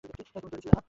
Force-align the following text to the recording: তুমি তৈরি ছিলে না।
তুমি 0.03 0.13
তৈরি 0.13 0.57
ছিলে 0.57 0.69
না। 0.69 0.79